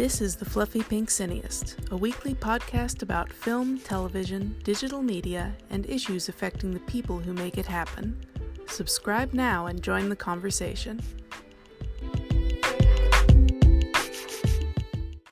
This 0.00 0.22
is 0.22 0.34
The 0.34 0.46
Fluffy 0.46 0.82
Pink 0.82 1.10
Cinéaste, 1.10 1.90
a 1.90 1.96
weekly 1.96 2.34
podcast 2.34 3.02
about 3.02 3.30
film, 3.30 3.78
television, 3.80 4.56
digital 4.64 5.02
media, 5.02 5.54
and 5.68 5.84
issues 5.84 6.30
affecting 6.30 6.70
the 6.70 6.80
people 6.80 7.18
who 7.18 7.34
make 7.34 7.58
it 7.58 7.66
happen. 7.66 8.18
Subscribe 8.66 9.34
now 9.34 9.66
and 9.66 9.82
join 9.82 10.08
the 10.08 10.16
conversation. 10.16 11.02